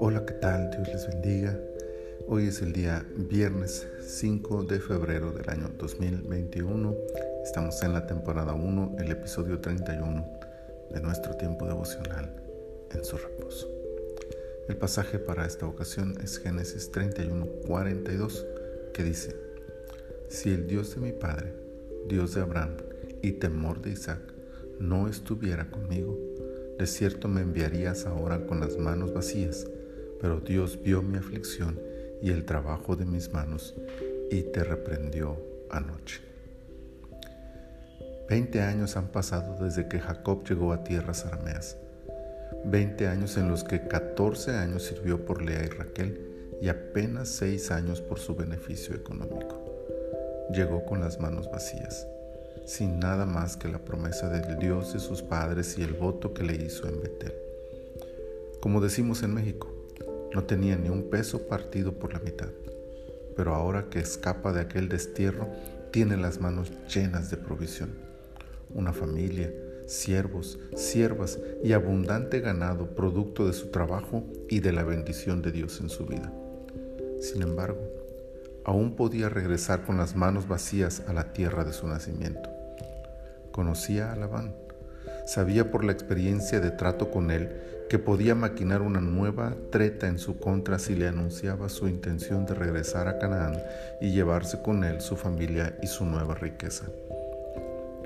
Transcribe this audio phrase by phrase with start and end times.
[0.00, 0.70] Hola, ¿qué tal?
[0.70, 1.56] Dios les bendiga.
[2.26, 6.96] Hoy es el día viernes 5 de febrero del año 2021.
[7.44, 10.26] Estamos en la temporada 1, el episodio 31
[10.90, 12.34] de nuestro tiempo devocional
[12.92, 13.70] en su reposo.
[14.68, 18.46] El pasaje para esta ocasión es Génesis 31, 42,
[18.92, 19.36] que dice,
[20.28, 21.52] Si el Dios de mi Padre,
[22.08, 22.78] Dios de Abraham
[23.22, 24.39] y temor de Isaac,
[24.80, 26.18] no estuviera conmigo,
[26.78, 29.66] de cierto me enviarías ahora con las manos vacías
[30.20, 31.80] pero Dios vio mi aflicción
[32.20, 33.74] y el trabajo de mis manos
[34.30, 35.38] y te reprendió
[35.70, 36.20] anoche.
[38.28, 41.76] Veinte años han pasado desde que Jacob llegó a tierras arameas.
[42.64, 46.20] Veinte años en los que catorce años sirvió por Lea y Raquel
[46.60, 49.58] y apenas seis años por su beneficio económico.
[50.52, 52.06] Llegó con las manos vacías,
[52.70, 56.44] sin nada más que la promesa del Dios de sus padres y el voto que
[56.44, 57.34] le hizo en Betel.
[58.60, 59.66] Como decimos en México,
[60.32, 62.50] no tenía ni un peso partido por la mitad,
[63.34, 65.48] pero ahora que escapa de aquel destierro,
[65.90, 67.90] tiene las manos llenas de provisión.
[68.72, 69.52] Una familia,
[69.88, 75.80] siervos, siervas y abundante ganado producto de su trabajo y de la bendición de Dios
[75.80, 76.32] en su vida.
[77.20, 77.80] Sin embargo,
[78.64, 82.59] aún podía regresar con las manos vacías a la tierra de su nacimiento.
[83.52, 84.54] Conocía a Labán,
[85.26, 87.50] sabía por la experiencia de trato con él
[87.88, 92.54] que podía maquinar una nueva treta en su contra si le anunciaba su intención de
[92.54, 93.60] regresar a Canaán
[94.00, 96.86] y llevarse con él su familia y su nueva riqueza.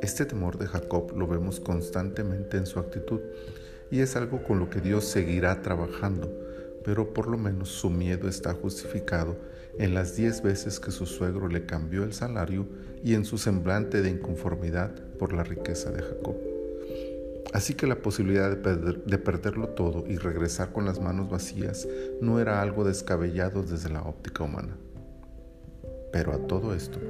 [0.00, 3.20] Este temor de Jacob lo vemos constantemente en su actitud
[3.90, 6.30] y es algo con lo que Dios seguirá trabajando,
[6.86, 9.36] pero por lo menos su miedo está justificado
[9.76, 12.68] en las diez veces que su suegro le cambió el salario
[13.02, 16.36] y en su semblante de inconformidad por la riqueza de Jacob.
[17.52, 21.88] Así que la posibilidad de, perderlo todo y regresar con las manos vacías
[22.20, 24.76] no era algo descabellado desde la óptica humana.
[26.12, 27.00] Pero a todo esto,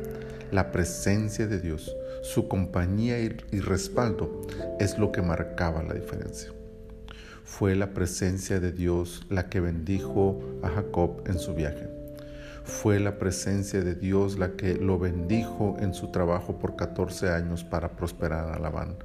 [0.52, 4.40] la presencia de Dios, su compañía y, respaldo
[4.80, 6.55] es lo que marcaba la diferencia.
[7.46, 11.88] Fue la presencia de Dios la que bendijo a Jacob en su viaje.
[12.64, 17.64] Fue la presencia de Dios la que lo bendijo en su trabajo por 14 años
[17.64, 18.98] para prosperar a Labán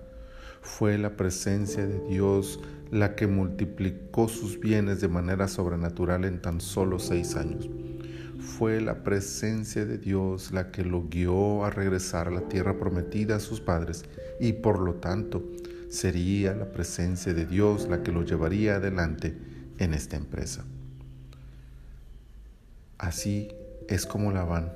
[0.61, 2.59] fue la presencia de Dios
[2.91, 7.67] la que multiplicó sus bienes de manera sobrenatural en tan solo seis años.
[8.39, 13.37] Fue la presencia de Dios la que lo guió a regresar a la tierra prometida
[13.37, 14.05] a sus padres
[14.39, 15.43] y por lo tanto
[15.91, 19.35] sería la presencia de Dios la que lo llevaría adelante
[19.77, 20.63] en esta empresa.
[22.97, 23.49] Así
[23.89, 24.71] es como Labán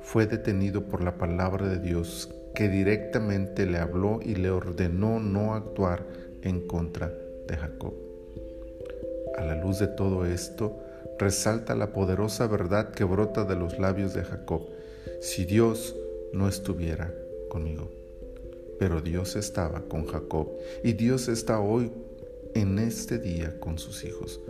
[0.00, 5.54] fue detenido por la palabra de Dios que directamente le habló y le ordenó no
[5.54, 6.06] actuar
[6.42, 7.12] en contra
[7.48, 7.94] de Jacob.
[9.36, 10.78] A la luz de todo esto,
[11.18, 14.62] resalta la poderosa verdad que brota de los labios de Jacob.
[15.20, 15.96] Si Dios
[16.32, 17.12] no estuviera
[17.48, 17.97] conmigo.
[18.78, 20.48] Pero Dios estaba con Jacob
[20.84, 21.90] y Dios está hoy
[22.54, 24.40] en este día con sus hijos,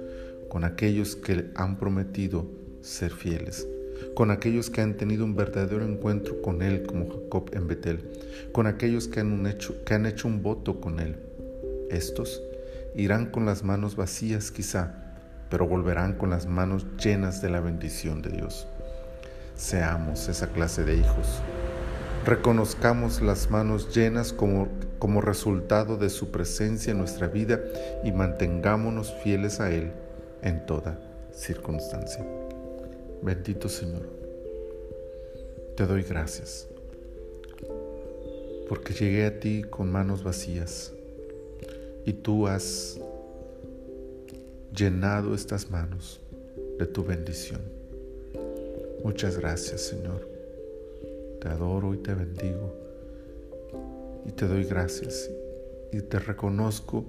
[0.48, 2.46] con aquellos que han prometido
[2.80, 3.66] ser fieles
[4.14, 8.10] con aquellos que han tenido un verdadero encuentro con Él como Jacob en Betel,
[8.52, 11.16] con aquellos que han, hecho, que han hecho un voto con Él.
[11.90, 12.42] Estos
[12.94, 14.94] irán con las manos vacías quizá,
[15.50, 18.66] pero volverán con las manos llenas de la bendición de Dios.
[19.56, 21.40] Seamos esa clase de hijos.
[22.28, 24.68] Reconozcamos las manos llenas como,
[24.98, 27.58] como resultado de su presencia en nuestra vida
[28.04, 29.92] y mantengámonos fieles a Él
[30.42, 31.00] en toda
[31.32, 32.22] circunstancia.
[33.22, 34.06] Bendito Señor,
[35.74, 36.68] te doy gracias
[38.68, 40.92] porque llegué a ti con manos vacías
[42.04, 43.00] y tú has
[44.76, 46.20] llenado estas manos
[46.78, 47.62] de tu bendición.
[49.02, 50.37] Muchas gracias Señor.
[51.40, 52.74] Te adoro y te bendigo
[54.26, 55.30] y te doy gracias
[55.92, 57.04] y te reconozco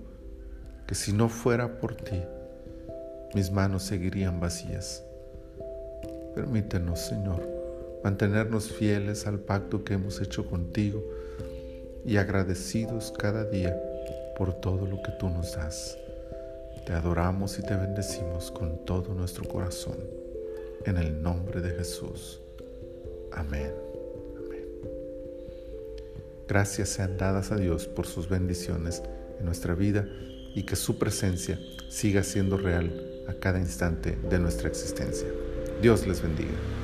[0.87, 2.21] que si no fuera por ti,
[3.35, 5.03] mis manos seguirían vacías.
[6.33, 7.47] Permítenos, Señor,
[8.03, 11.03] mantenernos fieles al pacto que hemos hecho contigo
[12.05, 13.77] y agradecidos cada día
[14.37, 15.97] por todo lo que tú nos das.
[16.85, 19.97] Te adoramos y te bendecimos con todo nuestro corazón.
[20.85, 22.39] En el nombre de Jesús.
[23.31, 23.88] Amén.
[26.49, 29.03] Gracias sean dadas a Dios por sus bendiciones
[29.37, 30.07] en nuestra vida
[30.55, 31.59] y que su presencia
[31.89, 35.27] siga siendo real a cada instante de nuestra existencia.
[35.79, 36.78] Dios les bendiga.